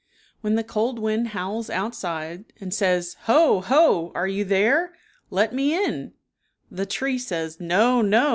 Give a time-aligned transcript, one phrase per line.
[0.39, 3.59] When the cold wind howls outside,: and says: "Ho!
[3.61, 4.11] Ho!
[4.15, 4.95] Are you there?
[5.29, 6.13] Let me in,"
[6.71, 8.01] the tree says, "No!
[8.01, 8.29] No!